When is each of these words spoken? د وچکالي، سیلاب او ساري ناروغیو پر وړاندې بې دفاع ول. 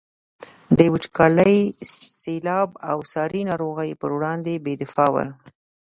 د 0.77 0.79
وچکالي، 0.93 1.59
سیلاب 2.21 2.69
او 2.89 2.97
ساري 3.13 3.41
ناروغیو 3.49 3.99
پر 4.01 4.09
وړاندې 4.17 4.61
بې 4.63 4.73
دفاع 4.81 5.09
ول. 5.13 5.29